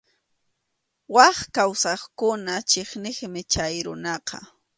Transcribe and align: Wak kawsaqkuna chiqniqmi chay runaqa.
Wak 1.15 1.37
kawsaqkuna 1.55 2.53
chiqniqmi 2.69 3.41
chay 3.51 3.75
runaqa. 3.85 4.37